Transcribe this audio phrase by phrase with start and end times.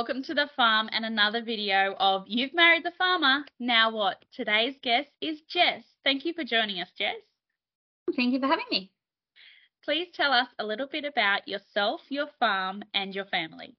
[0.00, 4.24] welcome to the farm and another video of You've Married the Farmer, Now What?
[4.34, 5.82] Today's guest is Jess.
[6.04, 7.16] Thank you for joining us, Jess.
[8.16, 8.90] Thank you for having me.
[9.84, 13.76] Please tell us a little bit about yourself, your farm, and your family.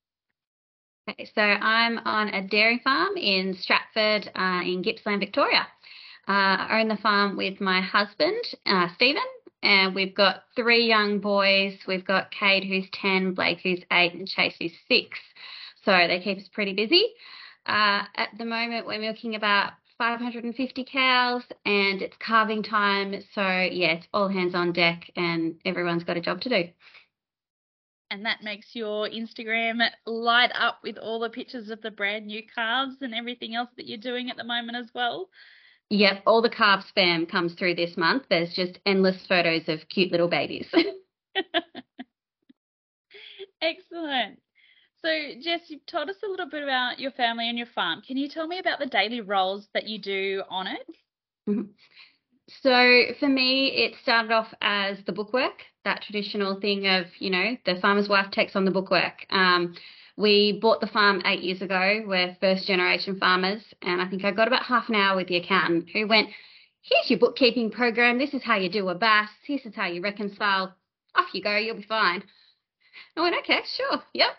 [1.09, 5.65] Okay, so I'm on a dairy farm in Stratford uh, in Gippsland, Victoria.
[6.27, 9.23] Uh, I own the farm with my husband, uh, Stephen,
[9.63, 11.79] and we've got three young boys.
[11.87, 15.19] We've got Cade, who's 10, Blake, who's 8, and Chase, who's 6.
[15.83, 17.05] So they keep us pretty busy.
[17.65, 23.13] Uh, at the moment, we're milking about 550 cows and it's calving time.
[23.35, 26.69] So, yeah, it's all hands on deck and everyone's got a job to do.
[28.09, 32.41] And that makes your Instagram light up with all the pictures of the brand new
[32.53, 35.29] calves and everything else that you're doing at the moment as well.
[35.91, 38.23] Yep, all the calf spam comes through this month.
[38.29, 40.67] There's just endless photos of cute little babies.
[43.61, 44.39] Excellent.
[45.03, 45.09] So,
[45.41, 48.01] Jess, you've told us a little bit about your family and your farm.
[48.05, 50.87] Can you tell me about the daily roles that you do on it?
[51.49, 51.71] Mm-hmm.
[52.61, 57.57] So, for me, it started off as the bookwork, that traditional thing of, you know,
[57.65, 59.25] the farmer's wife takes on the bookwork.
[59.31, 59.73] Um,
[60.17, 62.03] we bought the farm eight years ago.
[62.05, 65.37] We're first generation farmers, and I think I got about half an hour with the
[65.37, 66.29] accountant who went,
[66.83, 68.17] Here's your bookkeeping program.
[68.17, 69.29] This is how you do a BAS.
[69.47, 70.75] This is how you reconcile.
[71.15, 72.23] Off you go, you'll be fine.
[73.15, 74.31] I went, Okay, sure, yep.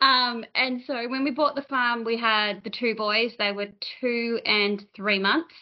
[0.00, 3.32] Um, and so when we bought the farm, we had the two boys.
[3.38, 3.68] They were
[4.00, 5.54] two and three months.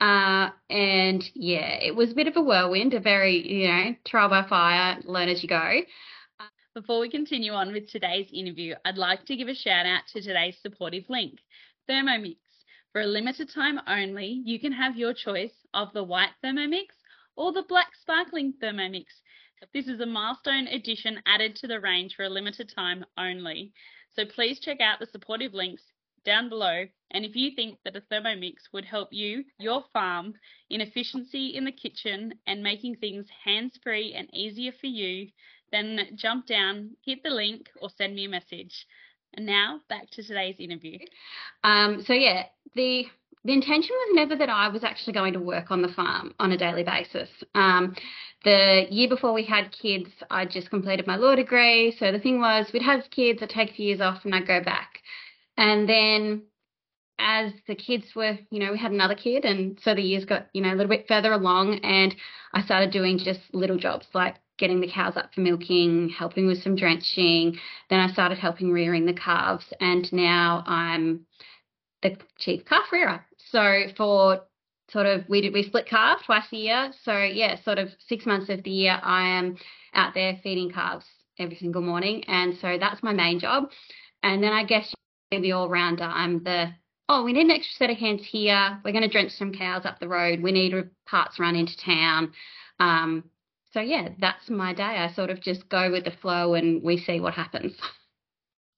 [0.00, 4.28] Uh, and yeah, it was a bit of a whirlwind, a very, you know, trial
[4.28, 5.80] by fire, learn as you go.
[6.74, 10.22] Before we continue on with today's interview, I'd like to give a shout out to
[10.22, 11.38] today's supportive link,
[11.88, 12.38] Thermomix.
[12.92, 16.86] For a limited time only, you can have your choice of the white Thermomix
[17.36, 19.04] or the black sparkling Thermomix.
[19.72, 23.72] This is a milestone edition added to the range for a limited time only.
[24.14, 25.82] So please check out the supportive links
[26.24, 26.84] down below.
[27.10, 30.34] And if you think that a Thermomix would help you, your farm,
[30.70, 35.28] in efficiency in the kitchen and making things hands free and easier for you,
[35.70, 38.86] then jump down, hit the link, or send me a message.
[39.34, 40.98] And now back to today's interview.
[41.64, 42.44] Um, so, yeah,
[42.74, 43.06] the
[43.44, 46.52] the intention was never that I was actually going to work on the farm on
[46.52, 47.28] a daily basis.
[47.54, 47.94] Um,
[48.44, 51.96] the year before we had kids, I just completed my law degree.
[51.98, 54.46] So the thing was, we'd have kids, I'd take a few years off and I'd
[54.46, 55.00] go back.
[55.56, 56.42] And then
[57.18, 59.44] as the kids were, you know, we had another kid.
[59.44, 61.80] And so the years got, you know, a little bit further along.
[61.82, 62.14] And
[62.52, 66.62] I started doing just little jobs like getting the cows up for milking, helping with
[66.62, 67.58] some drenching.
[67.90, 69.72] Then I started helping rearing the calves.
[69.80, 71.26] And now I'm
[72.02, 73.24] the chief calf rearer.
[73.52, 74.40] So for
[74.90, 76.92] sort of we we split calf twice a year.
[77.04, 79.56] So yeah, sort of six months of the year I am
[79.94, 81.06] out there feeding calves
[81.38, 83.70] every single morning, and so that's my main job.
[84.22, 84.92] And then I guess
[85.30, 86.04] the all rounder.
[86.04, 86.72] I'm the
[87.08, 88.80] oh we need an extra set of hands here.
[88.84, 90.42] We're going to drench some cows up the road.
[90.42, 90.74] We need
[91.06, 92.32] parts run into town.
[92.80, 93.24] Um,
[93.72, 94.82] so yeah, that's my day.
[94.82, 97.74] I sort of just go with the flow and we see what happens.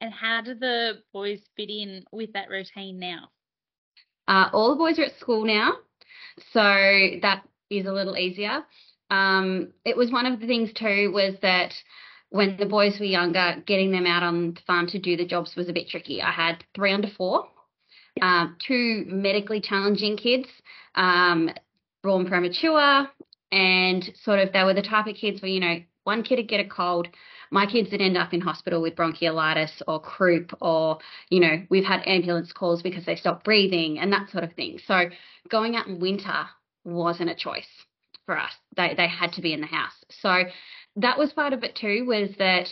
[0.01, 3.31] And how do the boys fit in with that routine now?
[4.27, 5.73] Uh, all the boys are at school now,
[6.53, 6.61] so
[7.23, 8.65] that is a little easier.
[9.11, 11.73] Um, it was one of the things too was that
[12.31, 15.55] when the boys were younger, getting them out on the farm to do the jobs
[15.57, 16.21] was a bit tricky.
[16.21, 17.47] I had three under four,
[18.21, 20.49] um, two medically challenging kids,
[20.95, 21.51] um,
[22.03, 23.09] born premature,
[23.53, 26.49] and sort of they were the type of kids where you know one kid would
[26.49, 27.09] get a cold
[27.51, 30.99] my kids would end up in hospital with bronchiolitis or croup or
[31.31, 34.79] you know we've had ambulance calls because they stopped breathing and that sort of thing
[34.87, 35.05] so
[35.49, 36.47] going out in winter
[36.85, 37.69] wasn't a choice
[38.27, 40.45] for us they they had to be in the house so
[40.97, 42.69] that was part of it too was that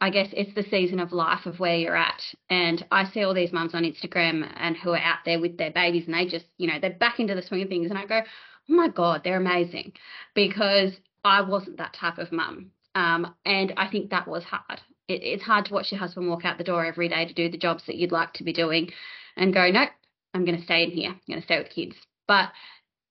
[0.00, 2.20] I guess it's the season of life of where you're at.
[2.50, 5.70] And I see all these mums on Instagram and who are out there with their
[5.70, 7.88] babies and they just, you know, they're back into the swing of things.
[7.88, 9.92] And I go, oh my God, they're amazing
[10.34, 10.92] because
[11.24, 12.70] I wasn't that type of mum.
[12.94, 14.80] Um, and I think that was hard.
[15.08, 17.50] It, it's hard to watch your husband walk out the door every day to do
[17.50, 18.90] the jobs that you'd like to be doing
[19.36, 19.90] and go, nope,
[20.32, 21.10] I'm going to stay in here.
[21.10, 21.96] I'm going to stay with kids.
[22.26, 22.50] But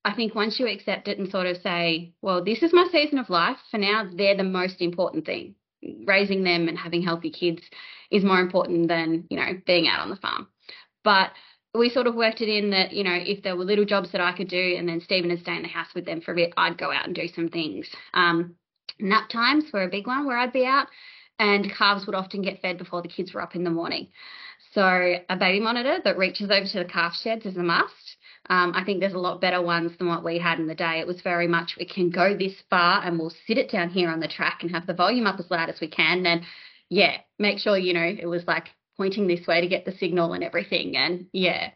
[0.05, 3.19] I think once you accept it and sort of say, well, this is my season
[3.19, 3.57] of life.
[3.71, 5.55] For now, they're the most important thing.
[6.05, 7.61] Raising them and having healthy kids
[8.11, 10.47] is more important than, you know, being out on the farm.
[11.03, 11.31] But
[11.75, 14.21] we sort of worked it in that, you know, if there were little jobs that
[14.21, 16.35] I could do and then Stephen would stay in the house with them for a
[16.35, 17.87] bit, I'd go out and do some things.
[18.13, 18.55] Um,
[18.99, 20.87] nap times were a big one where I'd be out
[21.39, 24.09] and calves would often get fed before the kids were up in the morning.
[24.73, 28.17] So a baby monitor that reaches over to the calf sheds is a must.
[28.49, 30.99] Um, I think there's a lot better ones than what we had in the day.
[30.99, 34.09] It was very much we can go this far and we'll sit it down here
[34.09, 36.25] on the track and have the volume up as loud as we can.
[36.25, 36.41] And
[36.89, 40.33] yeah, make sure, you know, it was like pointing this way to get the signal
[40.33, 40.97] and everything.
[40.97, 41.71] And yeah,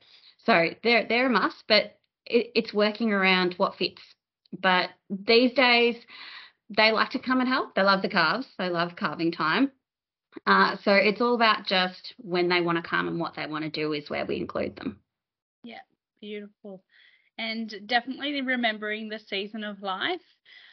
[0.45, 4.01] so they're they're a must, but it, it's working around what fits.
[4.59, 5.95] But these days,
[6.75, 7.75] they like to come and help.
[7.75, 8.47] They love the calves.
[8.57, 9.71] They love calving time.
[10.45, 13.63] Uh, so it's all about just when they want to come and what they want
[13.63, 14.99] to do is where we include them.
[15.63, 15.79] Yeah,
[16.21, 16.83] beautiful.
[17.37, 20.21] And definitely remembering the season of life.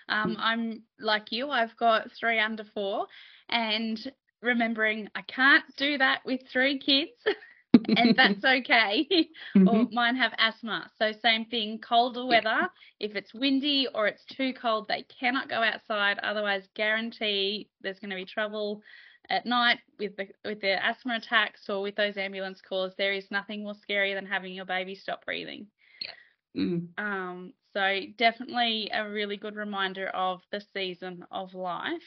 [0.09, 0.37] Um, mm.
[0.39, 3.07] I'm like you, I've got three under four,
[3.49, 3.99] and
[4.43, 7.13] remembering I can't do that with three kids.
[7.97, 9.07] and that's okay.
[9.57, 9.69] Mm-hmm.
[9.69, 10.91] or mine have asthma.
[10.99, 12.69] So same thing, colder weather.
[12.99, 16.19] If it's windy or it's too cold, they cannot go outside.
[16.19, 18.83] Otherwise, guarantee there's going to be trouble
[19.31, 22.93] at night with the with their asthma attacks or with those ambulance calls.
[22.97, 25.67] There is nothing more scary than having your baby stop breathing.
[26.01, 26.63] Yeah.
[26.63, 26.89] Mm.
[26.99, 27.53] Um.
[27.73, 32.03] So definitely a really good reminder of the season of life.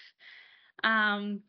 [0.83, 1.41] Um.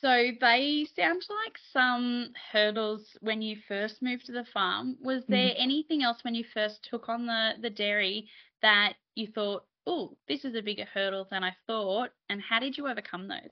[0.00, 4.96] So they sound like some hurdles when you first moved to the farm.
[5.02, 5.62] Was there mm-hmm.
[5.62, 8.28] anything else when you first took on the, the dairy
[8.62, 12.10] that you thought, oh, this is a bigger hurdle than I thought?
[12.30, 13.50] And how did you overcome those?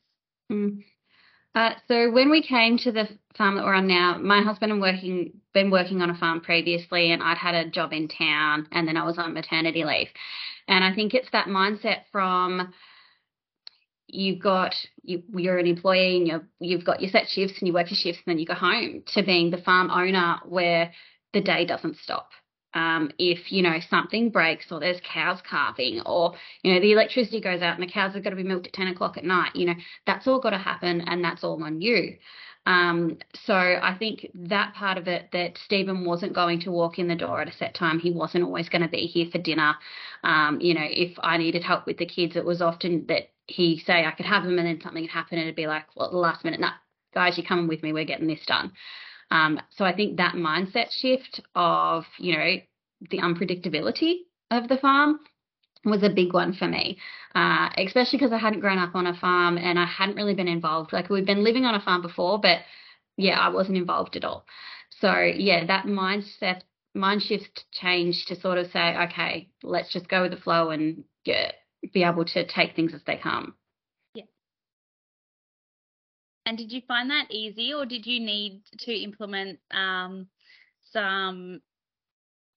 [0.50, 0.84] Mm.
[1.54, 4.80] Uh, so when we came to the farm that we're on now, my husband and
[4.80, 8.86] working been working on a farm previously, and I'd had a job in town, and
[8.86, 10.08] then I was on maternity leave.
[10.68, 12.72] And I think it's that mindset from
[14.08, 17.74] you've got you, you're an employee and you're, you've got your set shifts and you
[17.74, 20.92] work your shifts and then you go home to being the farm owner where
[21.32, 22.30] the day doesn't stop.
[22.74, 27.40] Um, if you know something breaks or there's cows calving or you know the electricity
[27.40, 29.56] goes out and the cows have got to be milked at 10 o'clock at night
[29.56, 29.74] you know
[30.06, 32.18] that's all got to happen and that's all on you
[32.68, 33.16] um,
[33.46, 37.14] so I think that part of it that Stephen wasn't going to walk in the
[37.16, 37.98] door at a set time.
[37.98, 39.74] He wasn't always going to be here for dinner.
[40.22, 43.82] Um, you know, if I needed help with the kids, it was often that he
[43.84, 46.06] say I could have them and then something would happen and it'd be like, well,
[46.06, 46.72] at the last minute, nah,
[47.14, 48.72] guys, you're coming with me, we're getting this done.
[49.30, 52.56] Um, so I think that mindset shift of, you know,
[53.10, 55.20] the unpredictability of the farm
[55.84, 56.98] was a big one for me,
[57.34, 60.48] uh, especially because I hadn't grown up on a farm and I hadn't really been
[60.48, 60.92] involved.
[60.92, 62.58] Like we'd been living on a farm before, but
[63.16, 64.44] yeah, I wasn't involved at all.
[65.00, 66.62] So yeah, that mindset,
[66.94, 71.04] mind shift change to sort of say, okay, let's just go with the flow and
[71.24, 71.52] yeah,
[71.92, 73.54] be able to take things as they come.
[74.14, 74.24] Yeah.
[76.46, 80.28] And did you find that easy, or did you need to implement um,
[80.92, 81.60] some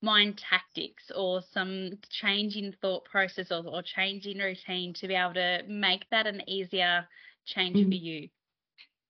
[0.01, 5.13] mind tactics or some change in thought process or, or change in routine to be
[5.13, 7.07] able to make that an easier
[7.45, 7.89] change mm-hmm.
[7.89, 8.29] for you?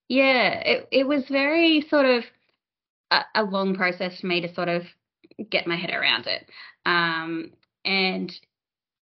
[0.10, 2.24] Yeah, it it was very sort of
[3.12, 4.84] a, a, long process for me to sort of
[5.50, 6.50] get my head around it.
[6.86, 7.52] Um,
[7.86, 8.32] and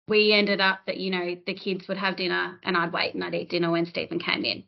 [0.08, 3.24] we ended up that you know the kids would have dinner and I'd wait and
[3.24, 4.64] I'd eat dinner when Stephen came in.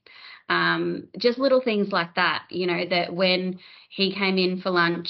[0.47, 3.59] Um, just little things like that, you know, that when
[3.89, 5.09] he came in for lunch,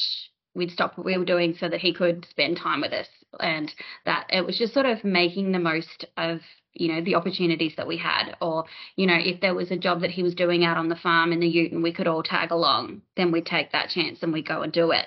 [0.54, 3.08] we'd stop what we were doing so that he could spend time with us,
[3.40, 3.74] and
[4.06, 6.40] that it was just sort of making the most of
[6.74, 10.02] you know the opportunities that we had, or you know if there was a job
[10.02, 12.24] that he was doing out on the farm in the Ute and we could all
[12.24, 15.06] tag along, then we'd take that chance and we'd go and do it.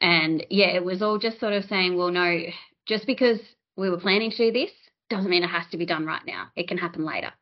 [0.00, 2.42] And yeah, it was all just sort of saying, well, no,
[2.86, 3.38] just because
[3.76, 4.70] we were planning to do this
[5.10, 6.48] doesn't mean it has to be done right now.
[6.56, 7.32] It can happen later.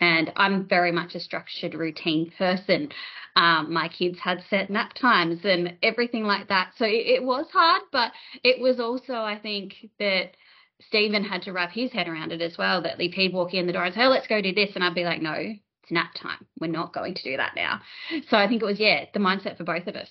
[0.00, 2.90] And I'm very much a structured routine person.
[3.36, 6.72] Um, my kids had set nap times and everything like that.
[6.76, 8.12] So it, it was hard, but
[8.42, 10.36] it was also, I think, that
[10.80, 12.82] Stephen had to wrap his head around it as well.
[12.82, 14.70] That he'd walk in the door and say, oh, let's go do this.
[14.74, 16.46] And I'd be like, no, it's nap time.
[16.58, 17.80] We're not going to do that now.
[18.28, 20.10] So I think it was, yeah, the mindset for both of us.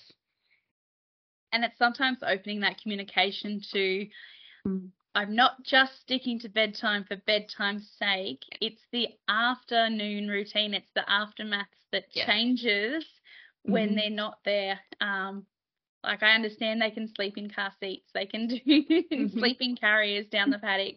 [1.52, 4.06] And it's sometimes opening that communication to
[4.64, 4.90] mm.
[5.14, 8.42] I'm not just sticking to bedtime for bedtime's sake.
[8.60, 10.74] It's the afternoon routine.
[10.74, 13.04] It's the aftermaths that changes
[13.62, 13.96] when mm-hmm.
[13.96, 14.78] they're not there.
[15.00, 15.46] Um,
[16.04, 19.38] like I understand they can sleep in car seats, they can do mm-hmm.
[19.38, 20.94] sleeping carriers down the paddock,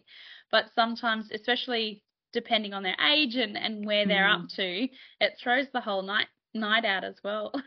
[0.50, 2.02] but sometimes, especially
[2.32, 4.42] depending on their age and, and where they're mm.
[4.42, 4.88] up to,
[5.20, 7.52] it throws the whole night night out as well.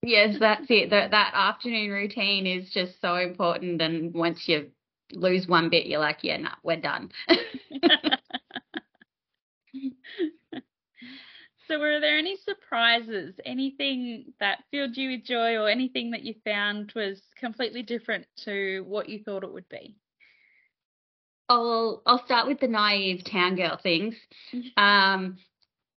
[0.00, 0.90] Yes, that's it.
[0.90, 4.70] That that afternoon routine is just so important, and once you
[5.12, 7.10] lose one bit, you're like, yeah, no, nah, we're done.
[11.68, 13.34] so, were there any surprises?
[13.44, 18.84] Anything that filled you with joy, or anything that you found was completely different to
[18.86, 19.96] what you thought it would be?
[21.48, 24.14] I'll I'll start with the naive town girl things.
[24.76, 25.38] Um,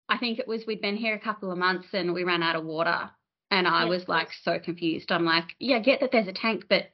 [0.08, 2.56] I think it was we'd been here a couple of months and we ran out
[2.56, 3.10] of water,
[3.50, 5.10] and I was like so confused.
[5.10, 6.90] I'm like, yeah, I get that there's a tank, but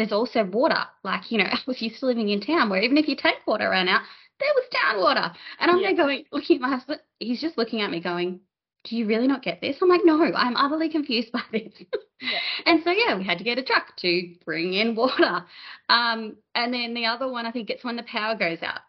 [0.00, 0.82] there's also water.
[1.04, 3.46] Like, you know, I was used to living in town where even if you take
[3.46, 4.00] water ran out,
[4.38, 5.32] there was town water.
[5.58, 5.88] And I'm yeah.
[5.88, 8.40] there going, looking at my husband, he's just looking at me going,
[8.84, 9.76] do you really not get this?
[9.82, 11.72] I'm like, no, I'm utterly confused by this.
[12.22, 12.38] Yeah.
[12.64, 15.44] and so, yeah, we had to get a truck to bring in water.
[15.90, 18.80] Um, and then the other one, I think it's when the power goes out.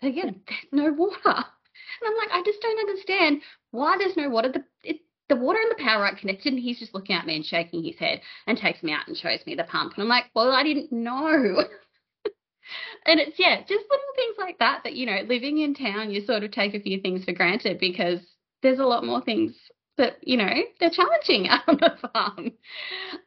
[0.00, 1.16] So, again, there's no water.
[1.24, 4.52] And I'm like, I just don't understand why there's no water.
[4.52, 5.00] The, it,
[5.30, 6.52] the water and the power aren't connected.
[6.52, 9.16] And he's just looking at me and shaking his head and takes me out and
[9.16, 9.94] shows me the pump.
[9.94, 11.14] And I'm like, well, I didn't know.
[13.06, 16.20] and it's, yeah, just little things like that that, you know, living in town, you
[16.20, 18.18] sort of take a few things for granted because
[18.62, 19.54] there's a lot more things
[19.96, 22.52] that, you know, they're challenging out on the farm.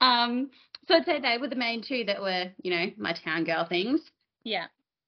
[0.01, 0.51] Um,
[0.88, 3.65] so I'd say they were the main two that were, you know, my town girl
[3.65, 4.01] things.
[4.43, 4.65] Yeah.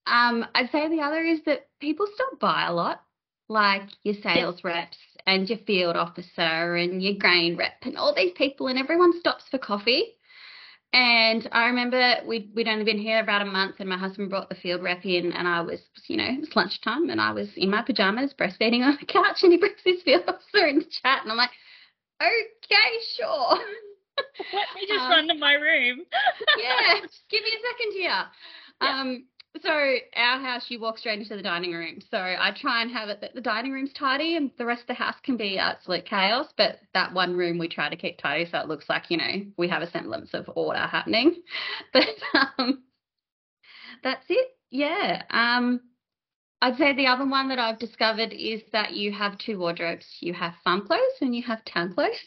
[0.07, 3.01] Um, I'd say the other is that people still buy a lot,
[3.49, 8.33] like your sales reps and your field officer and your grain rep and all these
[8.33, 10.15] people, and everyone stops for coffee.
[10.93, 14.47] And I remember we'd, we'd only been here about a month, and my husband brought
[14.47, 17.49] the field rep in, and I was, you know, it was lunchtime, and I was
[17.57, 20.87] in my pajamas breastfeeding on the couch, and he brings his field officer in to
[21.01, 21.51] chat, and I'm like,
[22.21, 23.57] okay, sure.
[24.53, 26.01] Let me just um, run to my room.
[26.57, 26.93] yeah,
[27.29, 28.25] give me a second here.
[28.81, 29.01] Yeah.
[29.01, 29.25] Um,
[29.61, 31.99] so our house, you walk straight into the dining room.
[32.09, 34.87] So I try and have it that the dining room's tidy and the rest of
[34.87, 36.47] the house can be absolute chaos.
[36.57, 39.45] But that one room we try to keep tidy so it looks like you know
[39.57, 41.35] we have a semblance of order happening.
[41.93, 42.07] But
[42.57, 42.83] um,
[44.03, 44.47] that's it.
[44.71, 45.23] Yeah.
[45.29, 45.81] Um,
[46.61, 50.05] I'd say the other one that I've discovered is that you have two wardrobes.
[50.19, 52.19] You have farm clothes and you have town clothes.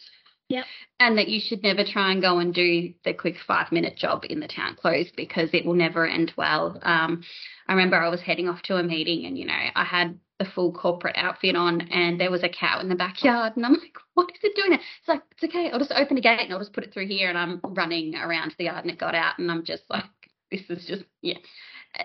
[0.49, 0.65] Yep.
[1.01, 4.25] And that you should never try and go and do the quick five minute job
[4.29, 6.79] in the town clothes because it will never end well.
[6.83, 7.23] Um,
[7.67, 10.47] I remember I was heading off to a meeting and, you know, I had the
[10.47, 13.97] full corporate outfit on and there was a cow in the backyard and I'm like,
[14.15, 14.73] what is it doing?
[14.73, 17.09] It's like, it's okay, I'll just open the gate and I'll just put it through
[17.09, 20.05] here and I'm running around the yard and it got out and I'm just like,
[20.51, 21.39] this is just yeah.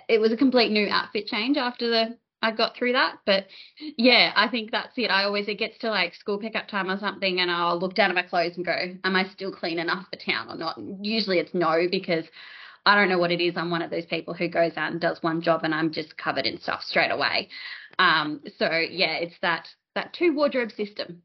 [0.09, 3.15] It was a complete new outfit change after the I got through that.
[3.25, 3.47] But
[3.97, 5.09] yeah, I think that's it.
[5.09, 8.09] I always, it gets to like school pickup time or something, and I'll look down
[8.09, 10.77] at my clothes and go, Am I still clean enough for town or not?
[11.01, 12.25] Usually it's no, because
[12.85, 13.55] I don't know what it is.
[13.55, 16.17] I'm one of those people who goes out and does one job and I'm just
[16.17, 17.47] covered in stuff straight away.
[17.97, 21.21] Um, so yeah, it's that that two wardrobe system.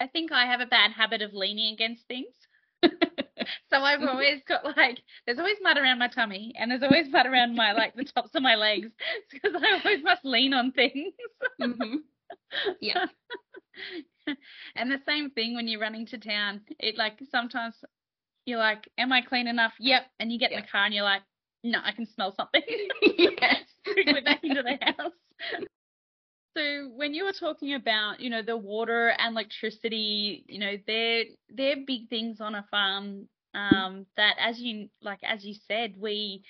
[0.00, 2.32] I think I have a bad habit of leaning against things.
[3.70, 7.26] so I've always got like there's always mud around my tummy and there's always mud
[7.26, 8.88] around my like the tops of my legs
[9.30, 11.14] because I always must lean on things.
[11.60, 11.96] mm-hmm.
[12.80, 13.06] Yeah.
[14.76, 16.62] and the same thing when you're running to town.
[16.78, 17.74] It like sometimes
[18.46, 19.72] you're like, Am I clean enough?
[19.78, 20.02] Yep.
[20.18, 20.60] And you get yep.
[20.60, 21.22] in the car and you're like,
[21.62, 22.62] No, I can smell something.
[23.02, 23.62] yes.
[23.84, 25.12] Quickly back into the house.
[26.56, 31.24] So when you were talking about, you know, the water and electricity, you know, they're
[31.48, 36.42] they're big things on a farm um, that as you like as you said, we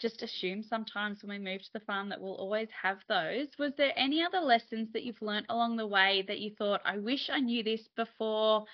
[0.00, 3.48] just assume sometimes when we move to the farm that we'll always have those.
[3.58, 6.98] Was there any other lessons that you've learnt along the way that you thought, I
[6.98, 8.64] wish I knew this before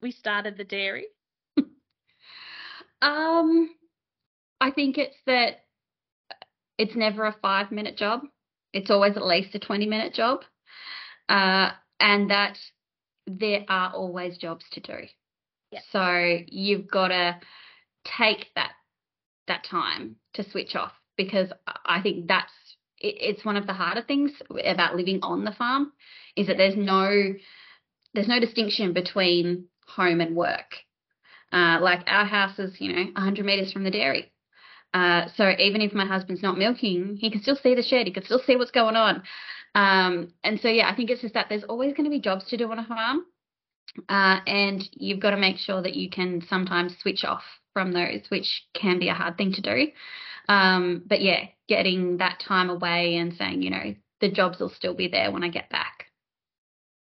[0.00, 1.06] we started the dairy?
[3.02, 3.70] um
[4.60, 5.64] I think it's that
[6.78, 8.22] it's never a five minute job
[8.72, 10.40] it's always at least a 20 minute job,
[11.28, 12.58] uh, and that
[13.26, 14.98] there are always jobs to do.
[15.72, 15.82] Yep.
[15.92, 17.38] So you've got to
[18.04, 18.72] take that
[19.46, 21.52] that time to switch off because
[21.84, 22.52] I think that's
[22.98, 24.32] it, it's one of the harder things
[24.64, 25.92] about living on the farm
[26.36, 27.34] is that there's no
[28.14, 30.76] there's no distinction between home and work.
[31.52, 34.32] Uh, like our house is, you know, 100 meters from the dairy.
[34.94, 38.06] Uh, so even if my husband's not milking, he can still see the shed.
[38.06, 39.22] He can still see what's going on.
[39.74, 42.44] Um, and so yeah, I think it's just that there's always going to be jobs
[42.46, 43.24] to do on a farm,
[44.08, 47.42] uh, and you've got to make sure that you can sometimes switch off
[47.72, 49.88] from those, which can be a hard thing to do.
[50.48, 54.94] Um, but yeah, getting that time away and saying, you know, the jobs will still
[54.94, 56.06] be there when I get back.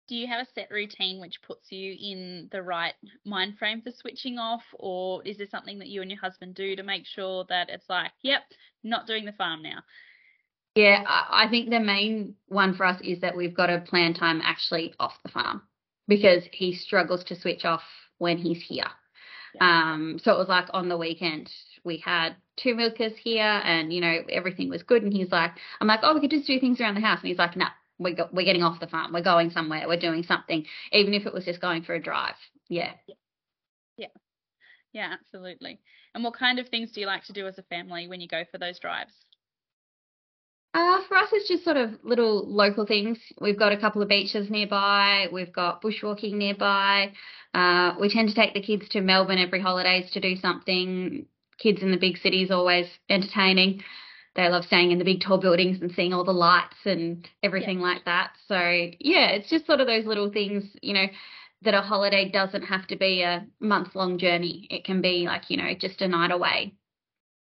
[0.07, 3.91] Do you have a set routine which puts you in the right mind frame for
[3.91, 7.47] switching off or is there something that you and your husband do to make sure
[7.49, 8.43] that it's like yep
[8.83, 9.79] not doing the farm now
[10.75, 14.43] yeah i think the main one for us is that we've got to plan time
[14.45, 15.62] actually off the farm
[16.09, 17.83] because he struggles to switch off
[18.19, 18.85] when he's here
[19.55, 19.93] yeah.
[19.93, 21.51] um so it was like on the weekend
[21.85, 25.87] we had two milkers here and you know everything was good and he's like i'm
[25.87, 27.71] like oh we could just do things around the house and he's like no nah,
[27.99, 29.13] we got, we're getting off the farm.
[29.13, 29.87] We're going somewhere.
[29.87, 32.35] We're doing something, even if it was just going for a drive.
[32.69, 32.93] Yeah.
[33.07, 33.15] Yeah.
[34.95, 35.81] Yeah, absolutely.
[36.15, 38.29] And what kind of things do you like to do as a family when you
[38.29, 39.13] go for those drives?
[40.75, 43.19] Uh, for us, it's just sort of little local things.
[43.40, 45.28] We've got a couple of beaches nearby.
[45.33, 47.12] We've got bushwalking nearby.
[47.54, 51.26] Uh, we tend to take the kids to Melbourne every holidays to do something.
[51.59, 53.83] Kids in the big cities always entertaining.
[54.35, 57.78] they love staying in the big tall buildings and seeing all the lights and everything
[57.78, 57.87] yeah.
[57.87, 58.33] like that.
[58.49, 61.07] So yeah, it's just sort of those little things, you know,
[61.62, 64.66] that a holiday doesn't have to be a month long journey.
[64.71, 66.75] It can be like, you know, just a night away.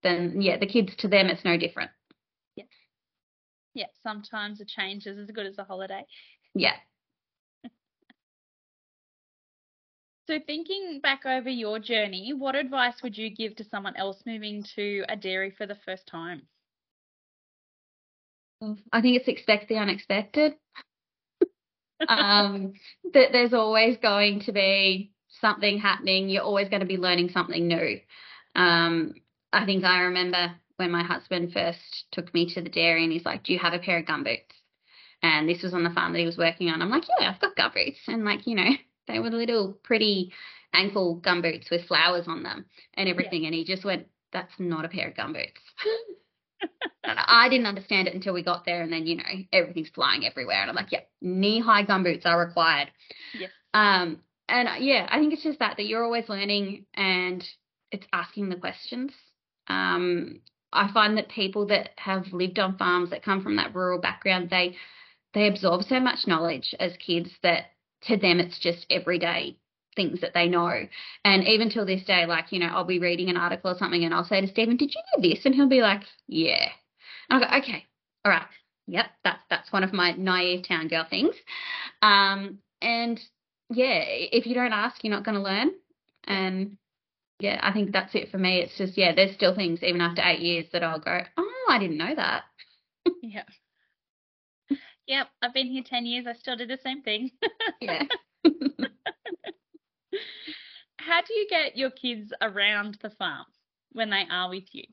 [0.03, 1.89] Then yeah, the kids to them it's no different.
[3.77, 3.85] Yeah.
[4.01, 6.03] Sometimes a change is as good as a holiday.
[6.55, 6.75] Yeah.
[10.29, 14.61] So, thinking back over your journey, what advice would you give to someone else moving
[14.75, 16.41] to a dairy for the first time?
[18.91, 20.55] I think it's expect the unexpected.
[22.09, 22.73] um,
[23.13, 26.27] that there's always going to be something happening.
[26.27, 28.01] You're always going to be learning something new.
[28.53, 29.13] Um,
[29.53, 33.25] I think I remember when my husband first took me to the dairy and he's
[33.25, 34.41] like, Do you have a pair of gumboots?
[35.21, 36.81] And this was on the farm that he was working on.
[36.81, 37.97] I'm like, Yeah, I've got gumboots.
[38.07, 38.69] And like, you know,
[39.07, 40.31] they were little pretty
[40.73, 43.41] ankle gumboots with flowers on them and everything.
[43.41, 43.47] Yeah.
[43.47, 45.57] And he just went, That's not a pair of gumboots.
[47.03, 48.81] and I didn't understand it until we got there.
[48.81, 50.61] And then, you know, everything's flying everywhere.
[50.61, 52.91] And I'm like, Yeah, knee high gumboots are required.
[53.37, 53.47] Yeah.
[53.73, 57.45] Um, and yeah, I think it's just that, that you're always learning and
[57.91, 59.11] it's asking the questions.
[59.67, 60.41] Um,
[60.73, 64.49] I find that people that have lived on farms that come from that rural background,
[64.49, 64.75] they
[65.33, 67.71] they absorb so much knowledge as kids that
[68.03, 69.57] to them it's just everyday
[69.95, 70.87] things that they know.
[71.25, 74.03] And even till this day, like, you know, I'll be reading an article or something
[74.03, 75.45] and I'll say to Stephen, Did you know this?
[75.45, 76.69] And he'll be like, Yeah.
[77.29, 77.85] And I'll go, Okay,
[78.23, 78.47] all right.
[78.87, 81.35] Yep, that's that's one of my naive town girl things.
[82.01, 83.19] Um, and
[83.69, 85.71] yeah, if you don't ask, you're not gonna learn.
[86.23, 86.77] And
[87.39, 88.59] yeah, I think that's it for me.
[88.59, 91.79] It's just yeah, there's still things even after eight years that I'll go, Oh, I
[91.79, 92.43] didn't know that.
[93.21, 93.43] yeah.
[95.07, 96.25] Yep, I've been here 10 years.
[96.27, 97.31] I still do the same thing.
[97.81, 98.03] yeah.
[100.99, 103.45] How do you get your kids around the farm
[103.93, 104.83] when they are with you?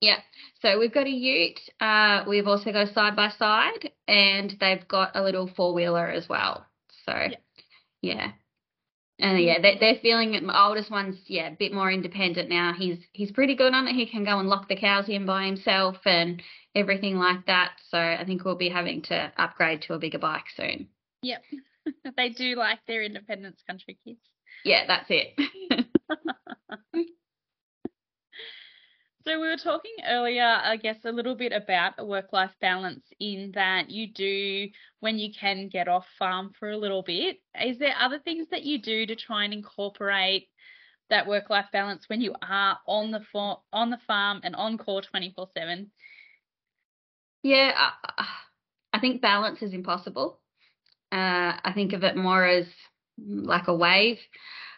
[0.00, 0.18] Yeah,
[0.60, 1.58] so we've got a ute.
[1.80, 6.06] Uh, we've also got a side by side, and they've got a little four wheeler
[6.06, 6.64] as well.
[7.06, 7.36] So, yeah.
[8.02, 8.32] yeah.
[9.18, 9.46] And mm.
[9.46, 12.72] yeah, they, they're feeling my oldest one's yeah a bit more independent now.
[12.76, 13.94] He's he's pretty good on it.
[13.94, 16.42] He can go and lock the cows in by himself and
[16.74, 17.72] everything like that.
[17.90, 20.88] So I think we'll be having to upgrade to a bigger bike soon.
[21.22, 21.42] Yep,
[22.16, 24.20] they do like their independence country kids.
[24.64, 25.86] Yeah, that's it.
[29.26, 33.50] So we were talking earlier, I guess, a little bit about a work-life balance in
[33.56, 34.68] that you do
[35.00, 37.38] when you can get off farm for a little bit.
[37.60, 40.48] Is there other things that you do to try and incorporate
[41.10, 45.02] that work-life balance when you are on the for- on the farm and on call
[45.02, 45.90] 24/7?
[47.42, 47.72] Yeah,
[48.92, 50.38] I, think balance is impossible.
[51.10, 52.68] Uh, I think of it more as
[53.18, 54.20] like a wave.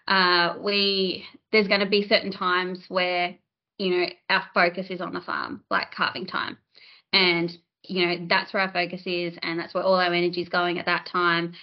[0.07, 3.37] Uh, we there's going to be certain times where
[3.79, 6.59] you know, our focus is on the farm, like calving time.
[7.12, 10.49] And, you know, that's where our focus is and that's where all our energy is
[10.49, 11.55] going at that time.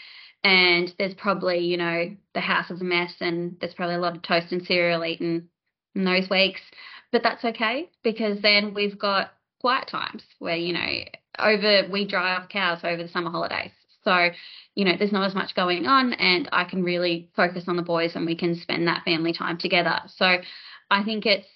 [0.44, 4.16] And there's probably, you know, the house is a mess and there's probably a lot
[4.16, 5.50] of toast and cereal eaten
[5.96, 6.62] in those weeks.
[7.12, 11.04] But that's okay because then we've got quiet times where, you know,
[11.40, 13.72] over we dry off cows over the summer holidays.
[14.04, 14.30] So,
[14.76, 17.82] you know, there's not as much going on and I can really focus on the
[17.82, 20.02] boys and we can spend that family time together.
[20.16, 20.38] So
[20.92, 21.48] I think it's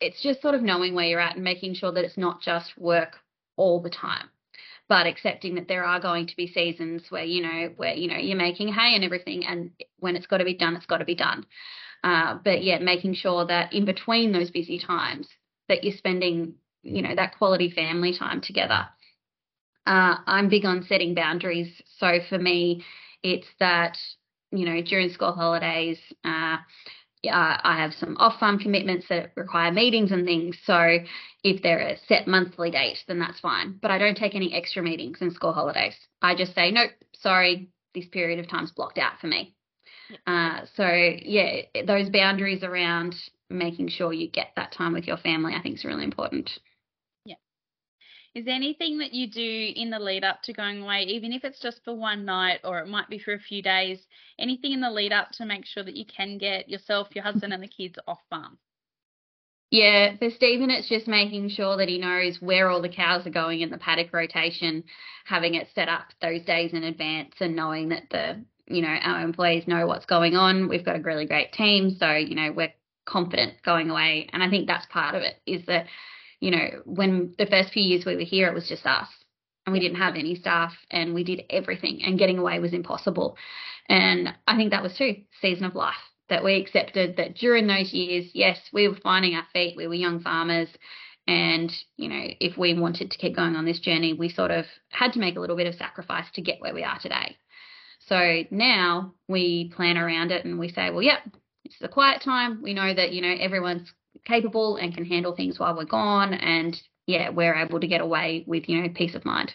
[0.00, 2.76] it's just sort of knowing where you're at and making sure that it's not just
[2.78, 3.18] work
[3.56, 4.28] all the time
[4.90, 8.16] but accepting that there are going to be seasons where you know where you know
[8.16, 11.04] you're making hay and everything and when it's got to be done it's got to
[11.04, 11.46] be done.
[12.02, 15.28] Uh, but yeah making sure that in between those busy times
[15.68, 18.88] that you're spending you know that quality family time together.
[19.86, 21.80] Uh, i'm big on setting boundaries.
[21.98, 22.84] So for me
[23.22, 23.96] it's that
[24.50, 26.56] you know during school holidays uh,
[27.26, 30.56] uh, I have some off farm commitments that require meetings and things.
[30.64, 30.98] So
[31.44, 33.78] if they're a set monthly date, then that's fine.
[33.80, 35.94] But I don't take any extra meetings in school holidays.
[36.22, 39.54] I just say, nope, sorry, this period of time's blocked out for me.
[40.26, 43.14] Uh, so yeah, those boundaries around
[43.48, 46.50] making sure you get that time with your family, I think is really important.
[48.32, 51.42] Is there anything that you do in the lead up to going away, even if
[51.42, 53.98] it's just for one night or it might be for a few days,
[54.38, 57.52] anything in the lead up to make sure that you can get yourself, your husband,
[57.52, 58.56] and the kids off farm?
[59.72, 63.30] Yeah, for Stephen, it's just making sure that he knows where all the cows are
[63.30, 64.84] going in the paddock rotation,
[65.24, 69.22] having it set up those days in advance, and knowing that the you know our
[69.22, 70.68] employees know what's going on.
[70.68, 72.72] We've got a really great team, so you know we're
[73.06, 75.86] confident going away, and I think that's part of it is that
[76.40, 79.08] you know, when the first few years we were here, it was just us
[79.66, 83.36] and we didn't have any staff and we did everything and getting away was impossible.
[83.88, 85.94] And I think that was too season of life
[86.28, 89.94] that we accepted that during those years, yes, we were finding our feet, we were
[89.94, 90.68] young farmers
[91.26, 94.64] And, you know, if we wanted to keep going on this journey, we sort of
[94.90, 97.36] had to make a little bit of sacrifice to get where we are today.
[98.08, 101.20] So now we plan around it and we say, well, yep,
[101.64, 102.62] it's a quiet time.
[102.62, 103.92] We know that, you know, everyone's
[104.24, 106.34] capable and can handle things while we're gone.
[106.34, 109.54] And yeah, we're able to get away with, you know, peace of mind.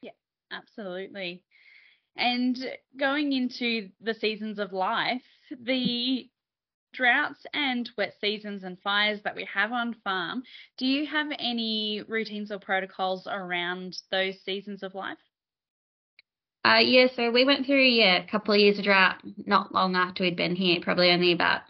[0.00, 0.12] Yeah,
[0.50, 1.42] absolutely.
[2.16, 2.56] And
[2.98, 5.22] going into the seasons of life,
[5.60, 6.28] the
[6.92, 10.42] droughts and wet seasons and fires that we have on farm,
[10.78, 15.18] do you have any routines or protocols around those seasons of life?
[16.64, 19.96] Uh, yeah, so we went through yeah a couple of years of drought not long
[19.96, 21.60] after we'd been here, probably only about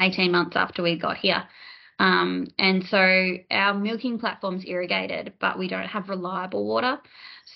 [0.00, 1.44] 18 months after we got here.
[1.98, 6.98] Um, and so our milking platform's irrigated, but we don't have reliable water.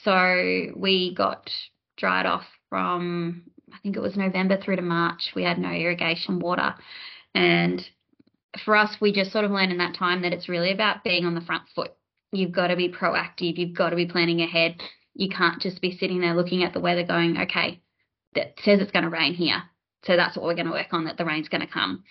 [0.03, 1.51] So we got
[1.97, 5.33] dried off from I think it was November through to March.
[5.35, 6.75] We had no irrigation water,
[7.35, 7.87] and
[8.65, 11.25] for us, we just sort of learned in that time that it's really about being
[11.25, 11.93] on the front foot.
[12.33, 13.59] You've got to be proactive.
[13.59, 14.81] You've got to be planning ahead.
[15.15, 17.81] You can't just be sitting there looking at the weather going, okay,
[18.35, 19.63] that says it's going to rain here.
[20.05, 22.05] So that's what we're going to work on, that the rain's going to come.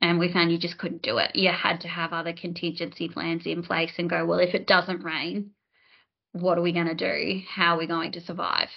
[0.00, 1.34] And we found you just couldn't do it.
[1.34, 5.04] You had to have other contingency plans in place and go, well, if it doesn't
[5.04, 5.50] rain,
[6.32, 7.40] what are we going to do?
[7.48, 8.68] How are we going to survive?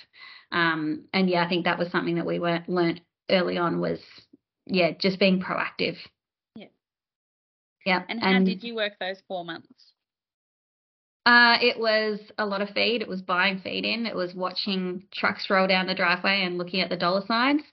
[0.52, 4.00] Um, and yeah, I think that was something that we were learnt early on was
[4.66, 5.98] yeah, just being proactive.
[6.56, 6.68] Yeah.
[7.86, 8.04] Yeah.
[8.08, 9.94] And how and, did you work those four months?
[11.28, 13.02] Uh, it was a lot of feed.
[13.02, 14.06] It was buying feed in.
[14.06, 17.64] It was watching trucks roll down the driveway and looking at the dollar signs.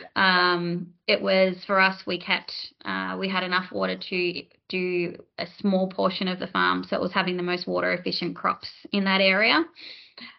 [0.00, 0.54] Yeah.
[0.54, 2.06] Um, it was for us.
[2.06, 2.54] We kept.
[2.86, 7.02] Uh, we had enough water to do a small portion of the farm, so it
[7.02, 9.62] was having the most water efficient crops in that area.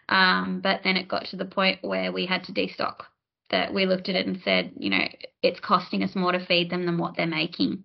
[0.08, 3.04] Um, but then it got to the point where we had to destock.
[3.50, 5.06] That we looked at it and said, you know,
[5.44, 7.84] it's costing us more to feed them than what they're making.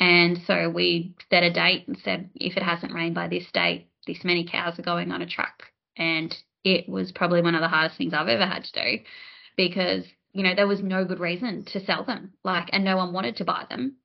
[0.00, 3.88] And so we set a date and said, if it hasn't rained by this date,
[4.08, 5.64] this many cows are going on a truck.
[5.96, 9.04] And it was probably one of the hardest things I've ever had to do
[9.56, 12.32] because, you know, there was no good reason to sell them.
[12.42, 13.96] Like, and no one wanted to buy them.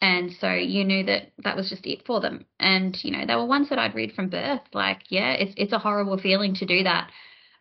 [0.00, 2.46] And so you knew that that was just it for them.
[2.58, 4.62] And, you know, they were ones that I'd read from birth.
[4.72, 7.10] Like, yeah, it's, it's a horrible feeling to do that.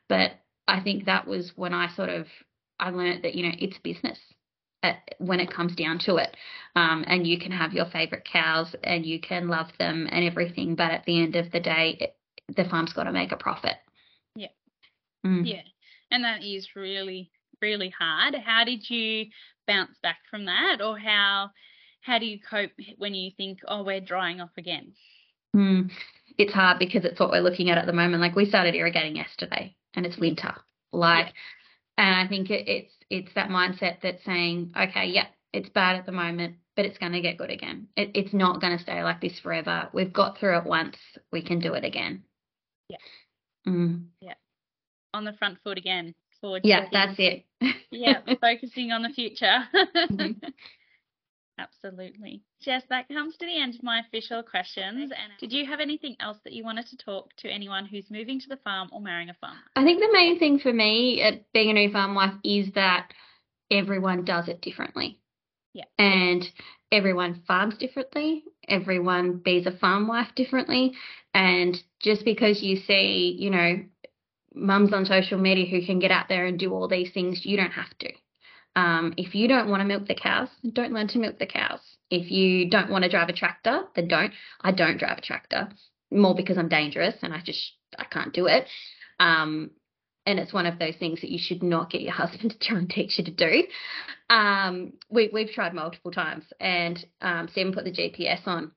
[0.07, 0.31] But
[0.67, 2.27] I think that was when I sort of,
[2.79, 4.19] I learned that, you know, it's business
[5.17, 6.35] when it comes down to it.
[6.75, 10.75] Um, and you can have your favorite cows and you can love them and everything.
[10.75, 12.15] But at the end of the day, it,
[12.55, 13.75] the farm's got to make a profit.
[14.35, 14.47] Yeah.
[15.25, 15.45] Mm.
[15.45, 15.61] Yeah.
[16.11, 18.35] And that is really, really hard.
[18.35, 19.27] How did you
[19.67, 21.51] bounce back from that or how
[22.01, 24.93] how do you cope when you think, oh, we're drying off again?
[25.55, 25.91] Mm,
[26.37, 28.21] it's hard because it's what we're looking at at the moment.
[28.21, 30.55] Like we started irrigating yesterday, and it's winter.
[30.91, 31.33] Like,
[31.97, 32.05] yeah.
[32.05, 36.05] and I think it, it's it's that mindset that's saying, okay, yeah, it's bad at
[36.05, 37.87] the moment, but it's going to get good again.
[37.95, 39.89] It, it's not going to stay like this forever.
[39.93, 40.97] We've got through it once.
[41.31, 42.23] We can do it again.
[42.87, 42.97] Yeah.
[43.67, 44.05] Mm.
[44.21, 44.35] Yeah.
[45.13, 46.13] On the front foot again.
[46.41, 47.45] Forward yeah, that's it.
[47.91, 49.59] yeah, focusing on the future.
[49.75, 50.31] mm-hmm.
[51.59, 52.41] Absolutely.
[52.61, 55.11] Jess, that comes to the end of my official questions.
[55.11, 58.39] And did you have anything else that you wanted to talk to anyone who's moving
[58.39, 59.57] to the farm or marrying a farm?
[59.75, 63.11] I think the main thing for me at being a new farm wife is that
[63.69, 65.19] everyone does it differently.
[65.73, 65.83] Yeah.
[65.97, 66.49] And
[66.91, 68.45] everyone farms differently.
[68.67, 70.93] Everyone bees a farm wife differently.
[71.33, 73.83] And just because you see, you know,
[74.53, 77.57] mums on social media who can get out there and do all these things, you
[77.57, 78.09] don't have to.
[78.79, 81.81] Um, if you don't want to milk the cows, don't learn to milk the cows.
[82.09, 84.31] If you don't want to drive a tractor, then don't.
[84.61, 85.67] I don't drive a tractor
[86.11, 88.67] more because I'm dangerous and I just I can't do it.
[89.19, 89.71] Um,
[90.25, 92.77] and it's one of those things that you should not get your husband to try
[92.77, 93.63] and teach you to do.
[94.29, 98.71] Um, we, we've tried multiple times, and um, Stephen put the GPS on,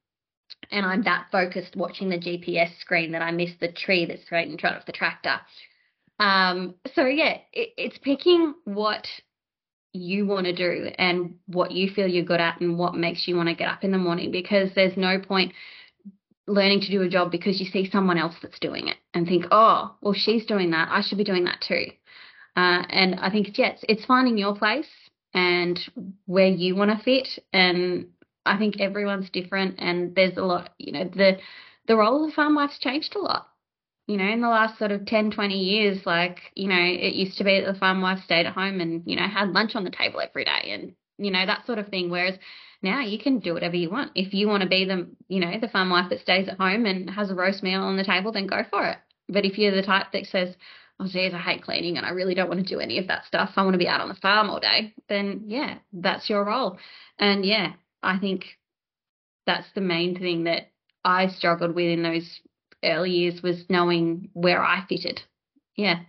[0.73, 4.49] and I'm that focused watching the GPS screen that I miss the tree that's right
[4.49, 5.41] in front of the tractor.
[6.19, 9.07] Um, so yeah, it, it's picking what
[9.93, 13.37] you want to do and what you feel you're good at and what makes you
[13.37, 15.53] want to get up in the morning because there's no point
[16.47, 19.45] learning to do a job because you see someone else that's doing it and think,
[19.51, 20.89] oh, well, she's doing that.
[20.91, 21.87] I should be doing that too.
[22.57, 24.89] Uh, and I think, yes, it's finding your place
[25.35, 25.79] and
[26.27, 27.29] where you want to fit.
[27.53, 28.09] And
[28.45, 31.39] I think everyone's different and there's a lot, you know, the,
[31.87, 33.52] the role of the farm wife's changed a lot
[34.07, 37.39] you know, in the last sort of 10, 20 years, like, you know, it used
[37.39, 39.85] to be that the farm wife stayed at home and, you know, had lunch on
[39.85, 42.11] the table every day and, you know, that sort of thing.
[42.11, 42.37] Whereas
[42.83, 44.11] now you can do whatever you want.
[44.15, 46.85] If you want to be the, you know, the farm wife that stays at home
[46.85, 48.99] and has a roast meal on the table, then go for it.
[49.29, 50.57] But if you're the type that says,
[50.99, 53.25] oh, geez, I hate cleaning and I really don't want to do any of that
[53.27, 56.45] stuff, I want to be out on the farm all day, then yeah, that's your
[56.45, 56.79] role.
[57.19, 58.47] And yeah, I think
[59.47, 60.71] that's the main thing that
[61.05, 62.41] I struggled with in those
[62.85, 65.23] early years was knowing where I fitted.
[65.77, 66.01] Yeah.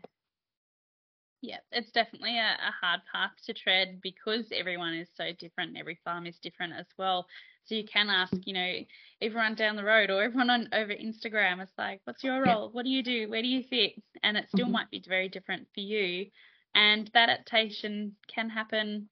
[1.41, 5.77] Yeah, it's definitely a, a, hard path to tread because everyone is so different.
[5.77, 7.27] Every farm is different as well.
[7.65, 8.73] So you can ask, you know,
[9.21, 11.61] everyone down the road or everyone on over Instagram.
[11.61, 12.69] It's like, what's your role?
[12.71, 13.29] What do you do?
[13.29, 14.01] Where do you fit?
[14.23, 14.73] And it still mm-hmm.
[14.73, 16.27] might be very different for you.
[16.75, 19.09] And that adaptation can happen,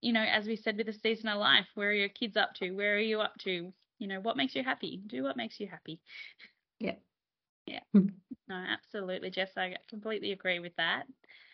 [0.00, 1.66] you know, as we said with the season of life.
[1.74, 2.70] Where are your kids up to?
[2.72, 3.72] Where are you up to?
[3.98, 5.02] You know, what makes you happy?
[5.06, 6.00] Do what makes you happy.
[6.78, 6.94] Yeah.
[7.66, 7.80] Yeah.
[7.92, 8.08] Hmm.
[8.48, 9.50] No, absolutely, Jess.
[9.56, 11.04] I completely agree with that.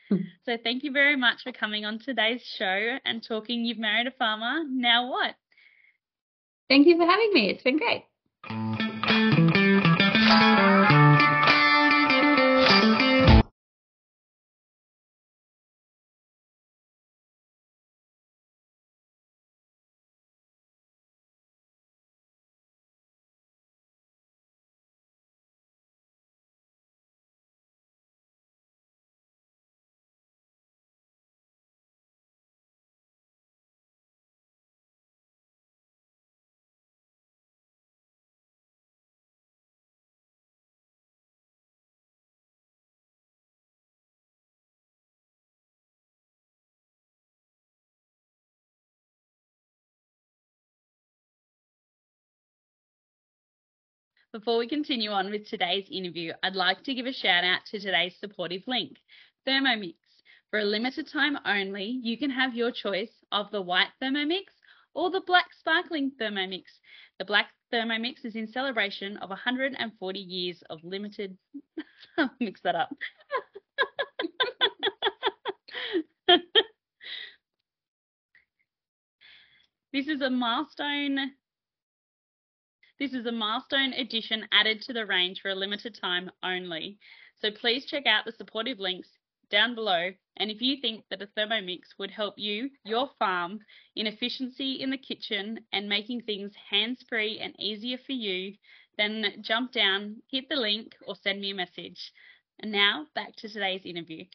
[0.09, 0.17] Hmm.
[0.45, 4.11] So thank you very much for coming on today's show and talking You've Married a
[4.13, 4.65] Farmer.
[4.69, 5.35] Now what?
[6.69, 7.51] Thank you for having me.
[7.51, 8.05] It's been great.
[54.33, 57.79] Before we continue on with today's interview, I'd like to give a shout out to
[57.79, 58.97] today's supportive link,
[59.47, 59.97] Thermomix.
[60.49, 64.45] For a limited time only, you can have your choice of the white Thermomix
[64.95, 66.63] or the black sparkling Thermomix.
[67.19, 71.37] The black Thermomix is in celebration of 140 years of limited.
[72.41, 72.89] mix that up.
[79.93, 81.33] this is a milestone
[83.03, 87.01] this is a milestone edition added to the range for a limited time only.
[87.41, 89.09] So please check out the supportive links
[89.51, 90.13] down below.
[90.37, 93.59] And if you think that a Thermomix would help you, your farm,
[93.97, 98.55] in efficiency in the kitchen and making things hands free and easier for you,
[98.97, 102.13] then jump down, hit the link, or send me a message.
[102.61, 104.27] And now back to today's interview.